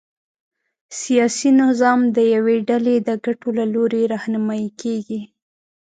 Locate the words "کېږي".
4.81-5.21